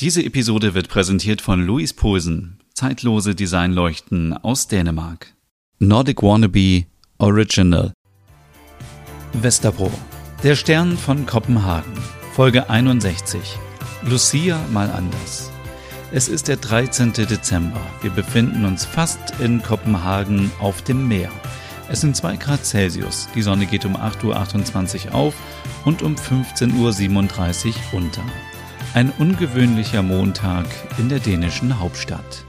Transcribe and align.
Diese 0.00 0.24
Episode 0.24 0.74
wird 0.74 0.88
präsentiert 0.88 1.40
von 1.40 1.66
Louis 1.66 1.92
Posen, 1.92 2.60
zeitlose 2.72 3.34
Designleuchten 3.34 4.32
aus 4.32 4.68
Dänemark. 4.68 5.34
Nordic 5.80 6.22
Wannabe 6.22 6.84
Original. 7.18 7.92
Westerbro. 9.32 9.90
Der 10.44 10.54
Stern 10.54 10.96
von 10.96 11.26
Kopenhagen. 11.26 11.92
Folge 12.32 12.70
61. 12.70 13.40
Lucia 14.04 14.64
mal 14.72 14.88
anders. 14.88 15.50
Es 16.12 16.28
ist 16.28 16.46
der 16.46 16.58
13. 16.58 17.12
Dezember. 17.14 17.80
Wir 18.00 18.10
befinden 18.10 18.66
uns 18.66 18.84
fast 18.84 19.18
in 19.40 19.60
Kopenhagen 19.64 20.52
auf 20.60 20.80
dem 20.82 21.08
Meer. 21.08 21.32
Es 21.88 22.02
sind 22.02 22.14
2 22.14 22.36
Grad 22.36 22.64
Celsius. 22.64 23.28
Die 23.34 23.42
Sonne 23.42 23.66
geht 23.66 23.84
um 23.84 23.96
8.28 23.96 25.06
Uhr 25.06 25.14
auf 25.16 25.34
und 25.84 26.02
um 26.02 26.14
15.37 26.14 27.66
Uhr 27.66 27.74
unter. 27.94 28.22
Ein 28.94 29.12
ungewöhnlicher 29.18 30.02
Montag 30.02 30.66
in 30.96 31.10
der 31.10 31.20
dänischen 31.20 31.78
Hauptstadt. 31.78 32.44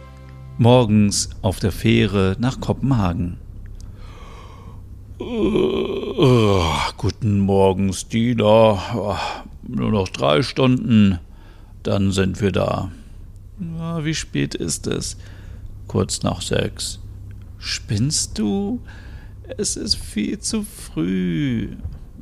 Morgens 0.57 1.29
auf 1.41 1.59
der 1.59 1.73
Fähre 1.73 2.37
nach 2.39 2.61
Kopenhagen. 2.61 3.37
Uh, 5.19 6.63
guten 6.95 7.39
Morgen, 7.39 7.91
Stina. 7.91 8.79
Oh, 8.95 9.17
nur 9.67 9.91
noch 9.91 10.07
drei 10.07 10.41
Stunden, 10.41 11.19
dann 11.83 12.13
sind 12.13 12.39
wir 12.39 12.53
da. 12.53 12.89
Oh, 13.77 14.03
wie 14.05 14.15
spät 14.15 14.55
ist 14.55 14.87
es? 14.87 15.17
Kurz 15.87 16.23
nach 16.23 16.41
sechs. 16.41 16.99
Spinnst 17.57 18.39
du? 18.39 18.79
Es 19.57 19.75
ist 19.75 19.95
viel 19.95 20.39
zu 20.39 20.63
früh. 20.63 21.75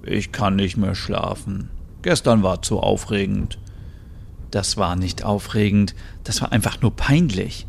Ich 0.04 0.31
kann 0.31 0.55
nicht 0.55 0.76
mehr 0.76 0.95
schlafen. 0.95 1.70
Gestern 2.02 2.41
war 2.41 2.63
zu 2.63 2.79
aufregend. 2.79 3.59
Das 4.51 4.77
war 4.77 4.95
nicht 4.95 5.23
aufregend, 5.23 5.95
das 6.23 6.41
war 6.41 6.51
einfach 6.51 6.81
nur 6.81 6.95
peinlich. 6.95 7.67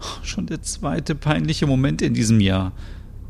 Oh, 0.00 0.24
schon 0.24 0.46
der 0.46 0.62
zweite 0.62 1.14
peinliche 1.14 1.66
Moment 1.66 2.02
in 2.02 2.14
diesem 2.14 2.40
Jahr. 2.40 2.72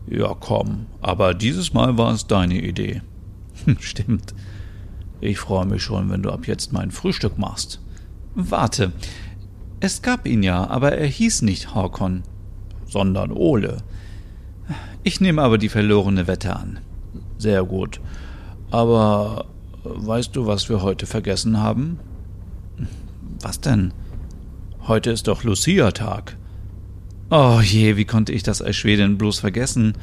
Ja, 0.08 0.34
komm, 0.38 0.86
aber 1.00 1.34
dieses 1.34 1.72
Mal 1.72 1.98
war 1.98 2.12
es 2.12 2.26
deine 2.26 2.60
Idee. 2.60 3.02
Stimmt. 3.78 4.34
Ich 5.20 5.38
freue 5.38 5.66
mich 5.66 5.82
schon, 5.82 6.10
wenn 6.10 6.22
du 6.22 6.30
ab 6.30 6.46
jetzt 6.46 6.72
mein 6.72 6.90
Frühstück 6.90 7.38
machst. 7.38 7.80
Warte. 8.34 8.92
Es 9.80 10.02
gab 10.02 10.26
ihn 10.26 10.42
ja, 10.42 10.66
aber 10.68 10.92
er 10.92 11.06
hieß 11.06 11.42
nicht 11.42 11.74
Horkon. 11.74 12.22
Sondern 12.86 13.30
Ole. 13.30 13.78
Ich 15.02 15.20
nehme 15.20 15.42
aber 15.42 15.58
die 15.58 15.68
verlorene 15.68 16.26
Wette 16.26 16.56
an. 16.56 16.80
Sehr 17.38 17.64
gut. 17.64 18.00
Aber 18.70 19.46
weißt 19.84 20.34
du, 20.34 20.46
was 20.46 20.68
wir 20.68 20.82
heute 20.82 21.06
vergessen 21.06 21.58
haben? 21.58 21.98
Was 23.42 23.60
denn? 23.60 23.92
Heute 24.86 25.10
ist 25.10 25.28
doch 25.28 25.44
Lucia-Tag. 25.44 26.36
Oh 27.30 27.60
je, 27.62 27.96
wie 27.96 28.04
konnte 28.04 28.32
ich 28.32 28.42
das 28.42 28.60
als 28.60 28.76
Schwedin 28.76 29.18
bloß 29.18 29.40
vergessen? 29.40 29.94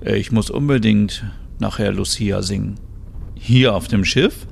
Ich 0.00 0.30
muss 0.30 0.50
unbedingt 0.50 1.24
nachher 1.58 1.92
Lucia 1.92 2.42
singen. 2.42 2.74
Hier 3.34 3.74
auf 3.74 3.88
dem 3.88 4.04
Schiff? 4.04 4.46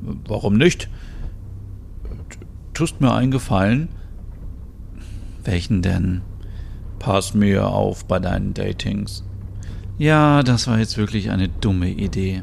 Warum 0.00 0.54
nicht? 0.54 0.88
Tust 2.72 3.00
mir 3.00 3.12
einen 3.12 3.30
Gefallen? 3.30 3.88
Welchen 5.44 5.82
denn? 5.82 6.22
Pass 6.98 7.34
mir 7.34 7.68
auf 7.68 8.06
bei 8.06 8.18
deinen 8.18 8.54
Datings. 8.54 9.24
Ja, 9.98 10.42
das 10.42 10.66
war 10.66 10.78
jetzt 10.78 10.96
wirklich 10.96 11.30
eine 11.30 11.48
dumme 11.48 11.90
Idee. 11.90 12.42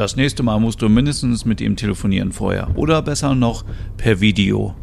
Das 0.00 0.16
nächste 0.16 0.42
Mal 0.42 0.58
musst 0.58 0.80
du 0.80 0.88
mindestens 0.88 1.44
mit 1.44 1.60
ihm 1.60 1.76
telefonieren 1.76 2.32
vorher. 2.32 2.74
Oder 2.74 3.02
besser 3.02 3.34
noch 3.34 3.66
per 3.98 4.18
Video. 4.22 4.74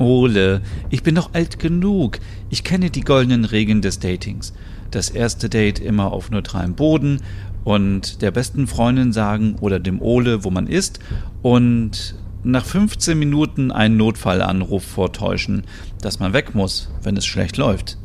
Ole, 0.00 0.62
ich 0.90 1.04
bin 1.04 1.14
doch 1.14 1.32
alt 1.32 1.60
genug. 1.60 2.18
Ich 2.50 2.64
kenne 2.64 2.90
die 2.90 3.02
goldenen 3.02 3.44
Regeln 3.44 3.82
des 3.82 4.00
Datings. 4.00 4.52
Das 4.90 5.10
erste 5.10 5.48
Date 5.48 5.78
immer 5.78 6.12
auf 6.12 6.32
neutralem 6.32 6.74
Boden 6.74 7.20
und 7.62 8.20
der 8.20 8.32
besten 8.32 8.66
Freundin 8.66 9.12
sagen 9.12 9.54
oder 9.60 9.78
dem 9.78 10.02
Ole, 10.02 10.42
wo 10.42 10.50
man 10.50 10.66
ist 10.66 10.98
und 11.42 12.16
nach 12.42 12.64
15 12.64 13.16
Minuten 13.16 13.70
einen 13.70 13.96
Notfallanruf 13.96 14.82
vortäuschen, 14.82 15.62
dass 16.02 16.18
man 16.18 16.32
weg 16.32 16.56
muss, 16.56 16.90
wenn 17.04 17.16
es 17.16 17.26
schlecht 17.26 17.58
läuft. 17.58 17.96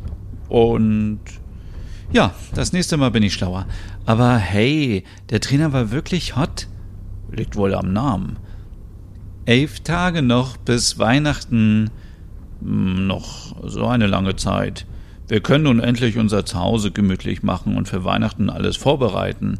Und 0.49 1.17
ja, 2.13 2.33
das 2.53 2.71
nächste 2.73 2.95
Mal 2.97 3.11
bin 3.11 3.23
ich 3.23 3.33
schlauer. 3.33 3.65
Aber 4.05 4.37
hey, 4.37 5.03
der 5.29 5.41
Trainer 5.41 5.73
war 5.73 5.91
wirklich 5.91 6.35
hot. 6.35 6.67
Liegt 7.31 7.55
wohl 7.55 7.73
am 7.73 7.91
Namen. 7.91 8.37
Elf 9.45 9.81
Tage 9.81 10.21
noch 10.21 10.55
bis 10.55 10.99
Weihnachten. 10.99 11.89
Hm, 12.61 13.07
noch 13.07 13.55
so 13.67 13.87
eine 13.87 14.07
lange 14.07 14.35
Zeit. 14.35 14.85
Wir 15.27 15.41
können 15.41 15.63
nun 15.63 15.79
endlich 15.79 16.17
unser 16.17 16.45
Zuhause 16.45 16.91
gemütlich 16.91 17.43
machen 17.43 17.75
und 17.75 17.87
für 17.87 18.05
Weihnachten 18.05 18.49
alles 18.49 18.77
vorbereiten. 18.77 19.57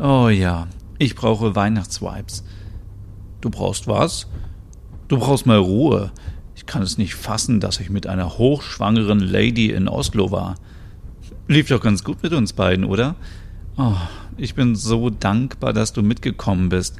Oh 0.00 0.28
ja, 0.28 0.68
ich 0.98 1.16
brauche 1.16 1.56
Weihnachtsvibes. 1.56 2.44
Du 3.40 3.50
brauchst 3.50 3.88
was? 3.88 4.28
Du 5.08 5.18
brauchst 5.18 5.46
mal 5.46 5.58
Ruhe. 5.58 6.12
Ich 6.54 6.66
kann 6.66 6.82
es 6.82 6.98
nicht 6.98 7.14
fassen, 7.14 7.60
dass 7.60 7.80
ich 7.80 7.90
mit 7.90 8.06
einer 8.06 8.38
hochschwangeren 8.38 9.20
Lady 9.20 9.70
in 9.70 9.88
Oslo 9.88 10.30
war. 10.30 10.54
Lief 11.48 11.68
doch 11.68 11.80
ganz 11.80 12.02
gut 12.02 12.22
mit 12.22 12.32
uns 12.32 12.52
beiden, 12.52 12.84
oder? 12.84 13.14
Oh, 13.76 13.94
ich 14.36 14.54
bin 14.54 14.74
so 14.74 15.10
dankbar, 15.10 15.72
dass 15.72 15.92
du 15.92 16.02
mitgekommen 16.02 16.70
bist 16.70 16.96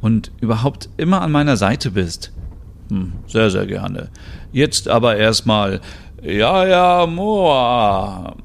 und 0.00 0.30
überhaupt 0.40 0.88
immer 0.96 1.22
an 1.22 1.32
meiner 1.32 1.56
Seite 1.56 1.90
bist. 1.90 2.32
Hm, 2.88 3.12
sehr, 3.26 3.50
sehr 3.50 3.66
gerne. 3.66 4.08
Jetzt 4.52 4.88
aber 4.88 5.16
erstmal 5.16 5.80
Ja, 6.22 6.66
ja, 6.66 7.06
Moa. 7.06 8.36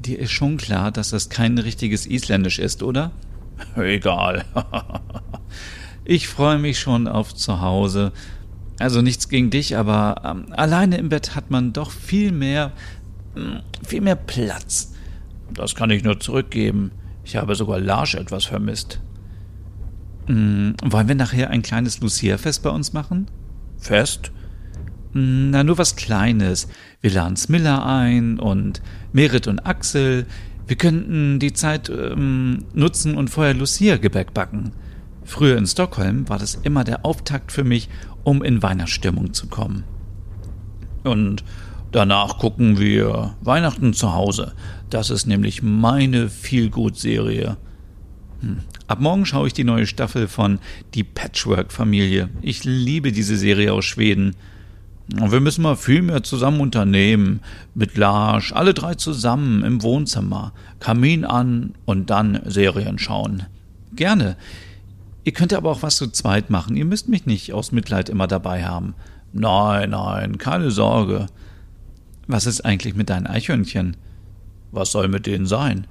Dir 0.00 0.18
ist 0.18 0.32
schon 0.32 0.56
klar, 0.56 0.90
dass 0.90 1.10
das 1.10 1.28
kein 1.28 1.56
richtiges 1.58 2.04
Isländisch 2.06 2.58
ist, 2.58 2.82
oder? 2.82 3.12
Egal. 3.76 4.44
ich 6.04 6.28
freue 6.28 6.58
mich 6.58 6.80
schon 6.80 7.06
auf 7.06 7.34
zu 7.34 7.60
Hause. 7.60 8.12
Also 8.78 9.02
nichts 9.02 9.28
gegen 9.28 9.50
dich, 9.50 9.76
aber 9.76 10.22
ähm, 10.24 10.46
alleine 10.52 10.96
im 10.96 11.10
Bett 11.10 11.34
hat 11.34 11.50
man 11.50 11.72
doch 11.72 11.90
viel 11.90 12.32
mehr 12.32 12.72
viel 13.86 14.00
mehr 14.00 14.16
Platz. 14.16 14.92
Das 15.52 15.74
kann 15.74 15.90
ich 15.90 16.04
nur 16.04 16.20
zurückgeben. 16.20 16.92
Ich 17.24 17.36
habe 17.36 17.54
sogar 17.54 17.80
Lars 17.80 18.14
etwas 18.14 18.44
vermisst. 18.44 19.00
Hm, 20.26 20.74
wollen 20.84 21.08
wir 21.08 21.14
nachher 21.14 21.50
ein 21.50 21.62
kleines 21.62 22.00
Lucia-Fest 22.00 22.62
bei 22.62 22.70
uns 22.70 22.92
machen? 22.92 23.26
Fest? 23.78 24.30
Hm, 25.12 25.50
na, 25.50 25.64
nur 25.64 25.78
was 25.78 25.96
Kleines. 25.96 26.68
Wir 27.00 27.10
laden 27.10 27.36
Smilla 27.36 27.84
ein 28.00 28.38
und 28.38 28.82
Merit 29.12 29.46
und 29.48 29.60
Axel. 29.60 30.26
Wir 30.66 30.76
könnten 30.76 31.40
die 31.40 31.52
Zeit 31.52 31.88
ähm, 31.88 32.64
nutzen 32.74 33.16
und 33.16 33.28
vorher 33.28 33.54
Lucia-Gebäck 33.54 34.32
backen. 34.34 34.72
Früher 35.24 35.56
in 35.56 35.66
Stockholm 35.66 36.28
war 36.28 36.38
das 36.38 36.54
immer 36.54 36.84
der 36.84 37.04
Auftakt 37.04 37.52
für 37.52 37.64
mich, 37.64 37.88
um 38.24 38.42
in 38.42 38.62
Weihnachtsstimmung 38.62 39.32
zu 39.32 39.48
kommen. 39.48 39.84
Und 41.02 41.44
Danach 41.92 42.38
gucken 42.38 42.78
wir 42.78 43.34
Weihnachten 43.40 43.94
zu 43.94 44.12
Hause. 44.14 44.52
Das 44.90 45.10
ist 45.10 45.26
nämlich 45.26 45.62
meine 45.62 46.28
Feelgood-Serie. 46.28 47.56
Hm. 48.40 48.58
Ab 48.86 49.00
morgen 49.00 49.26
schaue 49.26 49.48
ich 49.48 49.52
die 49.52 49.64
neue 49.64 49.86
Staffel 49.86 50.28
von 50.28 50.60
Die 50.94 51.04
Patchwork-Familie. 51.04 52.28
Ich 52.42 52.64
liebe 52.64 53.12
diese 53.12 53.36
Serie 53.36 53.72
aus 53.72 53.84
Schweden. 53.84 54.36
Wir 55.08 55.40
müssen 55.40 55.62
mal 55.62 55.76
viel 55.76 56.02
mehr 56.02 56.22
zusammen 56.22 56.60
unternehmen. 56.60 57.40
Mit 57.74 57.96
Lars, 57.96 58.52
alle 58.52 58.72
drei 58.72 58.94
zusammen 58.94 59.64
im 59.64 59.82
Wohnzimmer. 59.82 60.52
Kamin 60.78 61.24
an 61.24 61.74
und 61.84 62.10
dann 62.10 62.40
Serien 62.44 62.98
schauen. 63.00 63.44
Gerne. 63.94 64.36
Ihr 65.24 65.32
könnt 65.32 65.52
aber 65.52 65.70
auch 65.70 65.82
was 65.82 65.96
zu 65.96 66.08
zweit 66.08 66.50
machen. 66.50 66.76
Ihr 66.76 66.84
müsst 66.84 67.08
mich 67.08 67.26
nicht 67.26 67.52
aus 67.52 67.72
Mitleid 67.72 68.08
immer 68.08 68.28
dabei 68.28 68.64
haben. 68.64 68.94
Nein, 69.32 69.90
nein, 69.90 70.38
keine 70.38 70.70
Sorge. 70.70 71.26
Was 72.30 72.46
ist 72.46 72.60
eigentlich 72.60 72.94
mit 72.94 73.10
deinen 73.10 73.26
Eichhörnchen? 73.26 73.96
Was 74.70 74.92
soll 74.92 75.08
mit 75.08 75.26
denen 75.26 75.46
sein? 75.46 75.88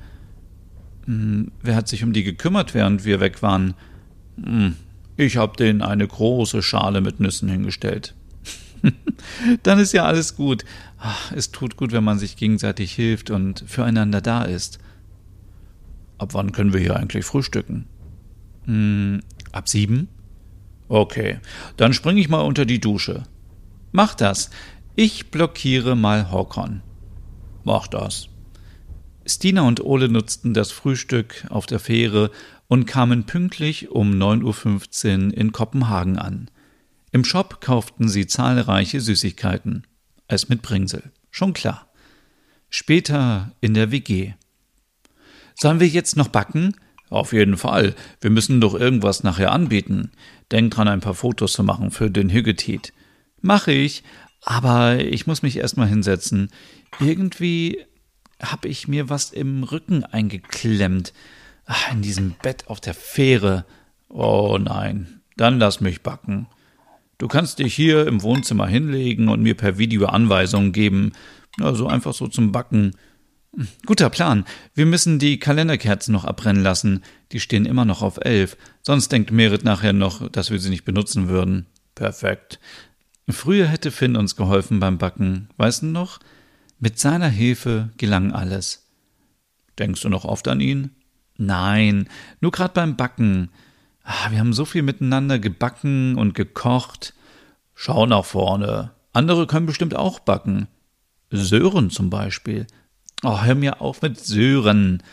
Hm, 1.06 1.52
wer 1.62 1.76
hat 1.76 1.90
sich 1.90 2.02
um 2.04 2.14
die 2.14 2.24
gekümmert, 2.24 2.74
während 2.74 3.04
wir 3.04 3.20
weg 3.20 3.42
waren? 3.42 3.74
Hm, 4.42 4.76
ich 5.18 5.36
hab 5.36 5.58
denen 5.58 5.82
eine 5.82 6.08
große 6.08 6.62
Schale 6.62 7.02
mit 7.02 7.20
Nüssen 7.20 7.50
hingestellt. 7.50 8.16
Dann 9.64 9.80
ist 9.80 9.92
ja 9.92 10.06
alles 10.06 10.38
gut. 10.38 10.64
Ach, 10.98 11.34
es 11.34 11.52
tut 11.52 11.76
gut, 11.76 11.92
wenn 11.92 12.06
man 12.06 12.20
sich 12.20 12.38
gegenseitig 12.38 12.94
hilft 12.94 13.32
und 13.32 13.66
füreinander 13.68 14.22
da 14.22 14.44
ist. 14.44 14.80
Ab 16.18 16.34
wann 16.34 16.54
können 16.54 16.72
wir 16.72 16.80
hier 16.80 16.96
eigentlich 16.96 17.26
frühstücken? 17.26 17.86
Hm, 18.64 19.20
ab 19.52 19.68
sieben? 19.68 20.08
Okay, 20.88 21.40
dann 21.78 21.94
spring 21.94 22.18
ich 22.18 22.30
mal 22.30 22.42
unter 22.42 22.66
die 22.66 22.80
Dusche. 22.80 23.24
Mach 23.92 24.16
das. 24.16 24.50
Ich 25.02 25.32
blockiere 25.32 25.96
mal 25.96 26.30
Håkon. 26.30 26.82
Mach 27.64 27.88
das. 27.88 28.28
Stina 29.26 29.62
und 29.62 29.82
Ole 29.82 30.10
nutzten 30.10 30.54
das 30.54 30.72
Frühstück 30.72 31.46
auf 31.48 31.66
der 31.68 31.80
Fähre 31.80 32.32
und 32.68 32.86
kamen 32.86 33.24
pünktlich 33.24 33.92
um 33.92 34.12
9.15 34.12 35.28
Uhr 35.28 35.38
in 35.38 35.54
Kopenhagen 35.54 36.18
an. 36.18 36.52
Im 37.14 37.24
Shop 37.24 37.62
kauften 37.62 38.10
sie 38.10 38.28
zahlreiche 38.28 39.00
Süßigkeiten. 39.00 39.88
Als 40.28 40.50
Mitbringsel, 40.50 41.04
schon 41.32 41.54
klar. 41.54 41.88
Später 42.70 43.54
in 43.62 43.76
der 43.76 43.92
WG. 43.92 44.34
Sollen 45.56 45.80
wir 45.80 45.88
jetzt 45.88 46.18
noch 46.18 46.28
backen? 46.28 46.76
Auf 47.10 47.32
jeden 47.32 47.56
Fall. 47.56 47.96
Wir 48.20 48.32
müssen 48.32 48.60
doch 48.60 48.74
irgendwas 48.74 49.24
nachher 49.24 49.54
anbieten. 49.54 50.12
Denk 50.52 50.74
dran, 50.74 50.90
ein 50.90 51.00
paar 51.00 51.16
Fotos 51.16 51.54
zu 51.54 51.64
machen 51.64 51.90
für 51.90 52.12
den 52.12 52.30
Hüggetit. 52.30 52.92
Mache 53.42 53.72
ich, 53.72 54.04
aber 54.42 55.00
ich 55.00 55.28
muss 55.28 55.42
mich 55.42 55.58
erstmal 55.58 55.88
hinsetzen. 55.88 56.50
Irgendwie 57.00 57.86
habe 58.42 58.68
ich 58.68 58.88
mir 58.88 59.10
was 59.10 59.32
im 59.32 59.64
Rücken 59.64 60.04
eingeklemmt. 60.04 61.14
Ach, 61.66 61.92
in 61.92 62.02
diesem 62.02 62.36
Bett 62.42 62.68
auf 62.68 62.80
der 62.80 62.94
Fähre. 62.94 63.66
Oh 64.08 64.58
nein, 64.60 65.22
dann 65.38 65.60
lass 65.60 65.82
mich 65.82 66.02
backen. 66.02 66.48
Du 67.18 67.28
kannst 67.28 67.60
dich 67.60 67.76
hier 67.76 68.08
im 68.08 68.24
Wohnzimmer 68.24 68.66
hinlegen 68.66 69.28
und 69.28 69.42
mir 69.42 69.56
per 69.56 69.78
Video 69.78 70.06
Anweisungen 70.06 70.72
geben. 70.72 71.12
Also 71.60 71.88
einfach 71.88 72.14
so 72.14 72.28
zum 72.28 72.52
Backen. 72.52 72.96
Guter 73.86 74.10
Plan. 74.10 74.46
Wir 74.74 74.86
müssen 74.86 75.20
die 75.20 75.38
Kalenderkerzen 75.38 76.14
noch 76.14 76.24
abbrennen 76.24 76.64
lassen. 76.64 77.04
Die 77.32 77.40
stehen 77.42 77.66
immer 77.66 77.84
noch 77.84 78.02
auf 78.02 78.20
elf. 78.22 78.56
Sonst 78.82 79.12
denkt 79.12 79.32
Merit 79.32 79.64
nachher 79.64 79.92
noch, 79.92 80.30
dass 80.30 80.50
wir 80.50 80.60
sie 80.60 80.70
nicht 80.70 80.86
benutzen 80.86 81.28
würden. 81.28 81.66
Perfekt. 81.94 82.60
Früher 83.32 83.68
hätte 83.68 83.92
Finn 83.92 84.16
uns 84.16 84.36
geholfen 84.36 84.80
beim 84.80 84.98
Backen. 84.98 85.50
Weißt 85.58 85.84
du 85.84 85.88
noch? 85.88 86.20
Mit 86.80 86.98
seiner 86.98 87.30
Hilfe 87.30 87.90
gelang 87.98 88.32
alles. 88.32 88.88
Denkst 89.78 90.02
du 90.02 90.10
noch 90.10 90.26
oft 90.26 90.48
an 90.48 90.60
ihn? 90.60 90.92
Nein, 91.38 92.10
nur 92.42 92.52
gerade 92.52 92.74
beim 92.74 92.98
Backen. 92.98 93.50
Ah, 94.04 94.32
wir 94.32 94.40
haben 94.40 94.54
so 94.54 94.66
viel 94.66 94.82
miteinander 94.82 95.40
gebacken 95.40 96.16
und 96.16 96.34
gekocht. 96.34 97.14
Schau 97.76 98.06
nach 98.06 98.26
vorne. 98.26 98.92
Andere 99.14 99.48
können 99.48 99.66
bestimmt 99.66 99.96
auch 99.96 100.20
backen. 100.20 100.68
Sören 101.32 101.90
zum 101.90 102.10
Beispiel. 102.10 102.66
Oh, 103.24 103.42
hör 103.42 103.56
mir 103.56 103.82
auf 103.82 104.02
mit 104.02 104.20
Sören. 104.20 105.04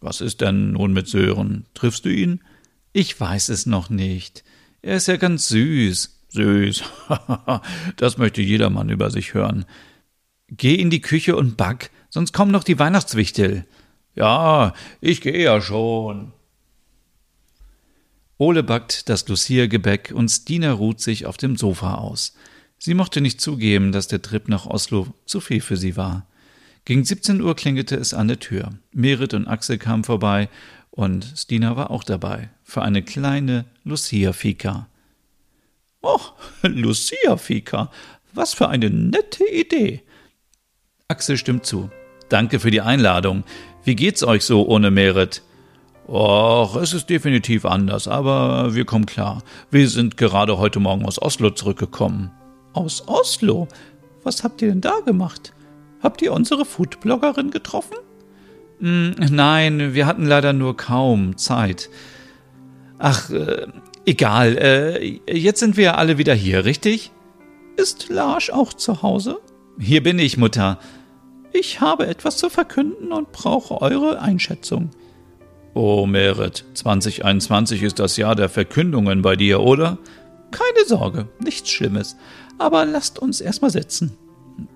Was 0.00 0.20
ist 0.20 0.40
denn 0.40 0.72
nun 0.72 0.92
mit 0.92 1.08
Sören? 1.08 1.66
Triffst 1.74 2.04
du 2.04 2.08
ihn? 2.08 2.40
Ich 2.92 3.18
weiß 3.18 3.48
es 3.50 3.66
noch 3.66 3.88
nicht. 3.88 4.44
Er 4.82 4.96
ist 4.96 5.08
ja 5.08 5.16
ganz 5.16 5.48
süß. 5.48 6.21
Süß. 6.32 6.82
das 7.96 8.18
möchte 8.18 8.42
jedermann 8.42 8.88
über 8.88 9.10
sich 9.10 9.34
hören. 9.34 9.64
Geh 10.48 10.74
in 10.74 10.90
die 10.90 11.00
Küche 11.00 11.36
und 11.36 11.56
back, 11.56 11.90
sonst 12.10 12.32
kommen 12.32 12.50
noch 12.50 12.64
die 12.64 12.78
Weihnachtswichtel. 12.78 13.64
Ja, 14.14 14.74
ich 15.00 15.20
gehe 15.20 15.42
ja 15.42 15.60
schon. 15.60 16.32
Ole 18.38 18.62
backt 18.62 19.08
das 19.08 19.28
Lucia-Gebäck 19.28 20.12
und 20.14 20.28
Stina 20.28 20.72
ruht 20.72 21.00
sich 21.00 21.26
auf 21.26 21.36
dem 21.36 21.56
Sofa 21.56 21.94
aus. 21.94 22.34
Sie 22.78 22.94
mochte 22.94 23.20
nicht 23.20 23.40
zugeben, 23.40 23.92
dass 23.92 24.08
der 24.08 24.20
Trip 24.20 24.48
nach 24.48 24.66
Oslo 24.66 25.06
zu 25.24 25.40
viel 25.40 25.60
für 25.60 25.76
sie 25.76 25.96
war. 25.96 26.26
Gegen 26.84 27.04
17 27.04 27.40
Uhr 27.40 27.54
klingelte 27.54 27.94
es 27.94 28.12
an 28.12 28.26
der 28.26 28.40
Tür. 28.40 28.70
Merit 28.92 29.34
und 29.34 29.46
Axel 29.46 29.78
kamen 29.78 30.02
vorbei 30.02 30.48
und 30.90 31.32
Stina 31.36 31.76
war 31.76 31.92
auch 31.92 32.02
dabei 32.02 32.50
für 32.64 32.82
eine 32.82 33.02
kleine 33.02 33.64
Lucia-Fika. 33.84 34.88
Oh, 36.02 36.20
Lucia-Fika, 36.62 37.90
was 38.34 38.54
für 38.54 38.68
eine 38.68 38.90
nette 38.90 39.44
Idee. 39.44 40.02
Axel 41.06 41.36
stimmt 41.36 41.64
zu. 41.64 41.90
Danke 42.28 42.58
für 42.58 42.70
die 42.70 42.80
Einladung. 42.80 43.44
Wie 43.84 43.94
geht's 43.94 44.24
euch 44.24 44.44
so 44.44 44.66
ohne 44.66 44.90
Merit? 44.90 45.42
Och, 46.08 46.76
es 46.76 46.92
ist 46.92 47.08
definitiv 47.08 47.64
anders, 47.64 48.08
aber 48.08 48.74
wir 48.74 48.84
kommen 48.84 49.06
klar. 49.06 49.42
Wir 49.70 49.88
sind 49.88 50.16
gerade 50.16 50.58
heute 50.58 50.80
Morgen 50.80 51.04
aus 51.04 51.22
Oslo 51.22 51.50
zurückgekommen. 51.50 52.32
Aus 52.72 53.06
Oslo? 53.06 53.68
Was 54.24 54.42
habt 54.42 54.60
ihr 54.62 54.68
denn 54.68 54.80
da 54.80 55.00
gemacht? 55.04 55.52
Habt 56.02 56.20
ihr 56.22 56.32
unsere 56.32 56.64
Foodbloggerin 56.64 57.50
getroffen? 57.50 57.96
Hm, 58.80 59.14
nein, 59.30 59.94
wir 59.94 60.06
hatten 60.06 60.26
leider 60.26 60.52
nur 60.52 60.76
kaum 60.76 61.36
Zeit. 61.36 61.88
Ach, 62.98 63.30
äh, 63.30 63.68
egal. 64.06 64.56
Äh, 64.58 65.20
jetzt 65.30 65.60
sind 65.60 65.76
wir 65.76 65.98
alle 65.98 66.18
wieder 66.18 66.34
hier, 66.34 66.64
richtig? 66.64 67.10
Ist 67.76 68.08
Lars 68.08 68.50
auch 68.50 68.72
zu 68.72 69.02
Hause? 69.02 69.40
Hier 69.78 70.02
bin 70.02 70.18
ich, 70.18 70.36
Mutter. 70.36 70.78
Ich 71.52 71.80
habe 71.80 72.06
etwas 72.06 72.36
zu 72.36 72.48
verkünden 72.50 73.12
und 73.12 73.32
brauche 73.32 73.80
eure 73.80 74.20
Einschätzung. 74.20 74.90
Oh, 75.74 76.06
Merit, 76.06 76.64
2021 76.74 77.82
ist 77.82 77.98
das 77.98 78.16
Jahr 78.16 78.34
der 78.34 78.48
Verkündungen 78.48 79.22
bei 79.22 79.36
dir, 79.36 79.60
oder? 79.60 79.98
Keine 80.50 80.86
Sorge, 80.86 81.28
nichts 81.38 81.70
Schlimmes. 81.70 82.16
Aber 82.58 82.84
lasst 82.84 83.18
uns 83.18 83.40
erstmal 83.40 83.70
sitzen. 83.70 84.16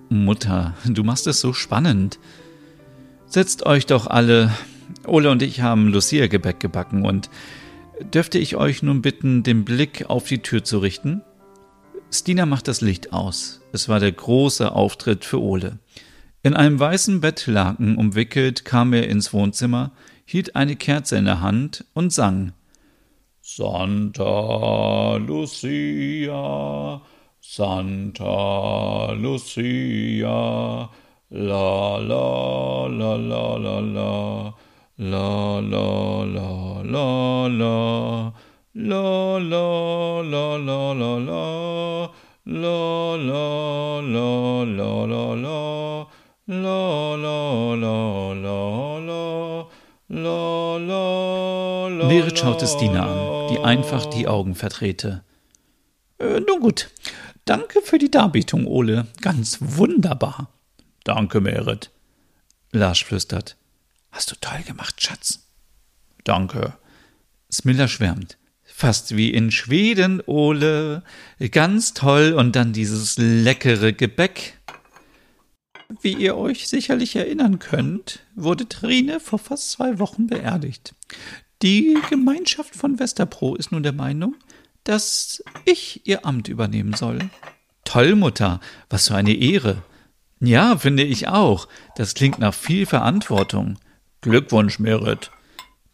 Mutter, 0.09 0.73
du 0.85 1.03
machst 1.03 1.27
es 1.27 1.39
so 1.39 1.53
spannend. 1.53 2.19
Setzt 3.27 3.65
euch 3.65 3.85
doch 3.85 4.07
alle. 4.07 4.51
Ole 5.05 5.29
und 5.29 5.41
ich 5.41 5.61
haben 5.61 5.89
Lucia-Gebäck 5.89 6.59
gebacken 6.59 7.05
und 7.05 7.29
dürfte 8.01 8.39
ich 8.39 8.55
euch 8.55 8.83
nun 8.83 9.01
bitten, 9.01 9.43
den 9.43 9.65
Blick 9.65 10.09
auf 10.09 10.25
die 10.25 10.39
Tür 10.39 10.63
zu 10.63 10.79
richten? 10.79 11.21
Stina 12.11 12.45
macht 12.45 12.67
das 12.67 12.81
Licht 12.81 13.13
aus. 13.13 13.61
Es 13.73 13.89
war 13.89 13.99
der 13.99 14.11
große 14.11 14.71
Auftritt 14.71 15.25
für 15.25 15.41
Ole. 15.41 15.79
In 16.43 16.53
einem 16.53 16.79
weißen 16.79 17.19
Bettlaken 17.19 17.97
umwickelt 17.97 18.63
kam 18.63 18.93
er 18.93 19.09
ins 19.09 19.33
Wohnzimmer, 19.33 19.91
hielt 20.25 20.55
eine 20.55 20.75
Kerze 20.75 21.17
in 21.17 21.25
der 21.25 21.41
Hand 21.41 21.85
und 21.93 22.13
sang 22.13 22.53
Santa 23.41 25.15
Lucia, 25.17 27.01
Santa 27.39 29.11
Lucia, 29.13 30.89
la 31.29 31.97
la 31.97 32.87
la 32.87 33.15
la 33.15 33.57
la 33.57 33.79
la, 33.79 34.53
la 34.97 35.59
la 35.59 36.23
la 36.23 36.81
la 36.81 37.47
la, 37.47 38.33
la 38.73 39.37
la 39.37 40.21
la 40.21 40.57
la 40.57 40.93
la 40.93 41.17
la, 41.19 42.09
la 42.45 43.15
la 43.15 44.01
la 44.01 44.63
la 44.65 45.05
la 45.05 45.35
la, 45.35 46.07
la 46.47 47.15
la 47.15 47.75
la 47.75 48.33
la 48.33 48.99
la, 48.99 49.67
la 50.09 50.77
la 50.77 51.87
la. 51.89 52.07
Merit 52.07 52.37
schaute 52.39 52.67
Stina 52.67 53.05
an, 53.05 53.47
die 53.49 53.59
einfach 53.59 54.05
die 54.05 54.27
Augen 54.27 54.55
verdrehte. 54.55 55.23
Äh, 56.19 56.39
nun 56.39 56.59
gut, 56.59 56.89
Danke 57.47 57.81
für 57.81 57.97
die 57.97 58.11
Darbietung, 58.11 58.67
Ole. 58.67 59.07
Ganz 59.21 59.59
wunderbar. 59.61 60.49
Danke, 61.05 61.39
Merit. 61.39 61.91
Lars 62.73 62.99
flüstert. 62.99 63.55
Hast 64.17 64.31
du 64.31 64.35
toll 64.41 64.63
gemacht, 64.65 64.99
Schatz. 64.99 65.41
Danke. 66.23 66.73
Smilla 67.53 67.87
schwärmt. 67.87 68.39
Fast 68.63 69.15
wie 69.15 69.29
in 69.29 69.51
Schweden, 69.51 70.23
Ole. 70.25 71.03
Ganz 71.51 71.93
toll 71.93 72.33
und 72.33 72.55
dann 72.55 72.73
dieses 72.73 73.19
leckere 73.19 73.93
Gebäck. 73.93 74.57
Wie 76.01 76.13
ihr 76.13 76.35
euch 76.35 76.67
sicherlich 76.67 77.15
erinnern 77.15 77.59
könnt, 77.59 78.21
wurde 78.33 78.67
Trine 78.67 79.19
vor 79.19 79.37
fast 79.37 79.69
zwei 79.69 79.99
Wochen 79.99 80.25
beerdigt. 80.25 80.95
Die 81.61 81.95
Gemeinschaft 82.09 82.75
von 82.75 82.97
Westerpro 82.97 83.53
ist 83.53 83.71
nun 83.71 83.83
der 83.83 83.93
Meinung, 83.93 84.35
dass 84.83 85.43
ich 85.63 86.07
ihr 86.07 86.25
Amt 86.25 86.47
übernehmen 86.47 86.95
soll. 86.95 87.19
Toll, 87.85 88.15
Mutter, 88.15 88.61
was 88.89 89.09
für 89.09 89.15
eine 89.15 89.35
Ehre. 89.35 89.83
Ja, 90.39 90.75
finde 90.75 91.03
ich 91.03 91.27
auch. 91.27 91.67
Das 91.95 92.15
klingt 92.15 92.39
nach 92.39 92.55
viel 92.55 92.87
Verantwortung. 92.87 93.77
Glückwunsch, 94.29 94.79
Merit. 94.79 95.31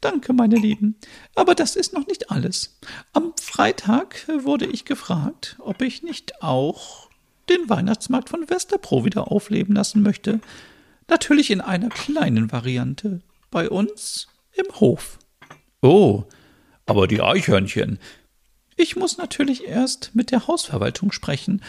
Danke, 0.01 0.33
meine 0.33 0.55
Lieben. 0.55 0.95
Aber 1.35 1.53
das 1.53 1.75
ist 1.75 1.93
noch 1.93 2.07
nicht 2.07 2.31
alles. 2.31 2.79
Am 3.13 3.33
Freitag 3.39 4.27
wurde 4.41 4.65
ich 4.65 4.85
gefragt, 4.85 5.55
ob 5.59 5.83
ich 5.83 6.01
nicht 6.01 6.41
auch 6.41 7.09
den 7.47 7.69
Weihnachtsmarkt 7.69 8.29
von 8.29 8.49
Westerpro 8.49 9.05
wieder 9.05 9.31
aufleben 9.31 9.75
lassen 9.75 10.01
möchte. 10.01 10.39
Natürlich 11.07 11.51
in 11.51 11.61
einer 11.61 11.89
kleinen 11.89 12.51
Variante. 12.51 13.21
Bei 13.51 13.69
uns 13.69 14.27
im 14.53 14.65
Hof. 14.79 15.19
Oh, 15.83 16.23
aber 16.87 17.05
die 17.07 17.21
Eichhörnchen, 17.21 17.99
ich 18.75 18.95
muss 18.95 19.17
natürlich 19.17 19.67
erst 19.67 20.15
mit 20.15 20.31
der 20.31 20.47
Hausverwaltung 20.47 21.11
sprechen. 21.11 21.61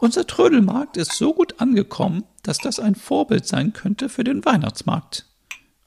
Unser 0.00 0.26
Trödelmarkt 0.26 0.96
ist 0.96 1.12
so 1.12 1.32
gut 1.34 1.60
angekommen, 1.60 2.24
dass 2.42 2.58
das 2.58 2.80
ein 2.80 2.96
Vorbild 2.96 3.46
sein 3.46 3.72
könnte 3.72 4.08
für 4.08 4.24
den 4.24 4.44
Weihnachtsmarkt. 4.44 5.29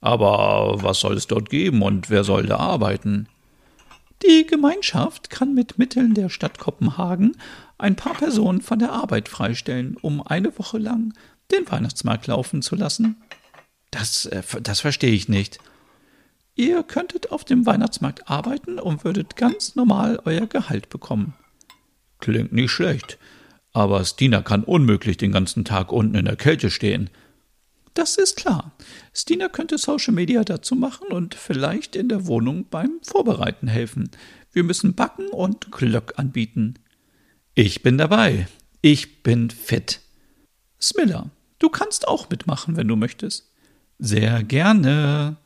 Aber 0.03 0.83
was 0.83 1.00
soll 1.00 1.15
es 1.15 1.27
dort 1.27 1.50
geben 1.50 1.81
und 1.81 2.10
wer 2.10 2.25
soll 2.25 2.45
da 2.45 2.57
arbeiten? 2.57 3.29
Die 4.22 4.45
Gemeinschaft 4.45 5.29
kann 5.29 5.53
mit 5.53 5.77
Mitteln 5.77 6.13
der 6.13 6.27
Stadt 6.27 6.60
Kopenhagen 6.60 7.38
ein 7.77 7.95
paar 7.95 8.13
Personen 8.13 8.60
von 8.60 8.79
der 8.79 8.91
Arbeit 8.91 9.29
freistellen, 9.29 9.95
um 10.01 10.22
eine 10.22 10.60
Woche 10.60 10.77
lang 10.77 11.13
den 11.53 11.72
Weihnachtsmarkt 11.72 12.27
laufen 12.27 12.62
zu 12.62 12.75
lassen. 12.75 13.15
Das, 13.91 14.25
äh, 14.25 14.43
das 14.62 14.81
verstehe 14.81 15.13
ich 15.13 15.29
nicht. 15.29 15.60
Ihr 16.55 16.83
könntet 16.83 17.31
auf 17.31 17.45
dem 17.45 17.65
Weihnachtsmarkt 17.65 18.29
arbeiten 18.29 18.79
und 18.79 19.05
würdet 19.05 19.38
ganz 19.38 19.75
normal 19.75 20.19
euer 20.25 20.48
Gehalt 20.48 20.89
bekommen. 20.89 21.33
Klingt 22.19 22.51
nicht 22.51 22.72
schlecht. 22.72 23.17
Aber 23.72 24.03
Stina 24.03 24.41
kann 24.41 24.65
unmöglich 24.65 25.15
den 25.15 25.31
ganzen 25.31 25.63
Tag 25.63 25.93
unten 25.93 26.15
in 26.15 26.25
der 26.25 26.36
Kälte 26.36 26.69
stehen. 26.69 27.10
Das 27.93 28.17
ist 28.17 28.38
klar. 28.38 28.75
Stina 29.13 29.50
könnte 29.50 29.77
Social 29.77 30.13
Media 30.13 30.43
dazu 30.43 30.75
machen 30.75 31.07
und 31.07 31.35
vielleicht 31.35 31.95
in 31.95 32.09
der 32.09 32.25
Wohnung 32.25 32.65
beim 32.69 33.00
Vorbereiten 33.03 33.67
helfen. 33.67 34.09
Wir 34.51 34.63
müssen 34.63 34.95
backen 34.95 35.27
und 35.27 35.71
Glöck 35.71 36.13
anbieten. 36.17 36.75
Ich 37.53 37.83
bin 37.83 37.97
dabei. 37.97 38.47
Ich 38.81 39.23
bin 39.23 39.50
fit. 39.50 40.00
Smiller, 40.81 41.29
du 41.59 41.69
kannst 41.69 42.07
auch 42.07 42.29
mitmachen, 42.29 42.75
wenn 42.75 42.88
du 42.88 42.95
möchtest. 42.95 43.51
Sehr 44.00 44.43
gerne. 44.43 45.38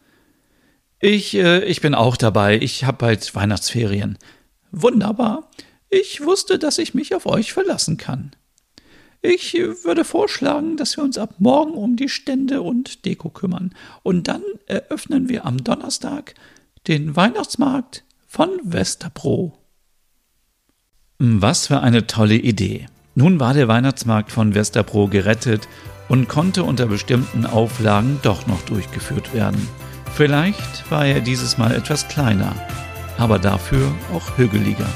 Ich, 0.99 1.35
äh, 1.35 1.63
ich 1.65 1.81
bin 1.81 1.93
auch 1.93 2.17
dabei. 2.17 2.57
Ich 2.59 2.85
habe 2.85 2.97
bald 2.97 3.35
Weihnachtsferien. 3.35 4.17
Wunderbar. 4.71 5.49
Ich 5.89 6.21
wusste, 6.21 6.57
dass 6.57 6.77
ich 6.79 6.93
mich 6.93 7.13
auf 7.13 7.25
euch 7.25 7.53
verlassen 7.53 7.97
kann. 7.97 8.31
Ich 9.21 9.53
würde 9.53 10.05
vorschlagen, 10.05 10.77
dass 10.77 10.95
wir 10.97 11.03
uns 11.03 11.17
ab 11.17 11.35
morgen 11.39 11.71
um 11.71 11.95
die 11.95 12.09
Stände 12.09 12.61
und 12.61 13.05
Deko 13.05 13.29
kümmern. 13.29 13.73
Und 14.03 14.27
dann 14.27 14.43
eröffnen 14.67 15.27
wir 15.27 15.45
am 15.45 15.63
Donnerstag 15.63 16.35
den 16.87 17.15
Weihnachtsmarkt 17.15 18.03
von 18.27 18.49
Westerbro. 18.63 19.57
Was 21.19 21.67
für 21.67 21.81
eine 21.81 22.05
tolle 22.07 22.35
Idee. 22.35 22.87
Nun 23.15 23.39
war 23.39 23.55
der 23.55 23.67
Weihnachtsmarkt 23.67 24.31
von 24.31 24.53
Westerbro 24.53 25.07
gerettet 25.07 25.67
und 26.07 26.29
konnte 26.29 26.63
unter 26.63 26.85
bestimmten 26.85 27.45
Auflagen 27.45 28.19
doch 28.21 28.45
noch 28.45 28.61
durchgeführt 28.63 29.33
werden. 29.33 29.67
Vielleicht 30.13 30.89
war 30.91 31.05
er 31.05 31.21
dieses 31.21 31.57
Mal 31.57 31.73
etwas 31.73 32.07
kleiner, 32.07 32.55
aber 33.17 33.39
dafür 33.39 33.93
auch 34.13 34.37
hügeliger. 34.37 34.87